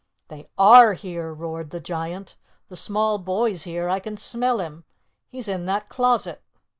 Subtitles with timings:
[0.29, 2.35] "They are here," roared the Giant.
[2.69, 3.87] "The small boy's here.
[3.87, 4.83] I can smell him.
[5.29, 6.41] He's in that closet."